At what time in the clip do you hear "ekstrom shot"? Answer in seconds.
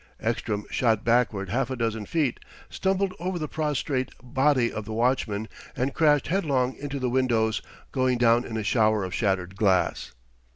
0.19-1.03